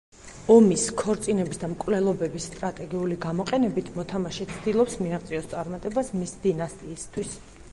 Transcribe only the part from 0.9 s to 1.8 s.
ქორწინების და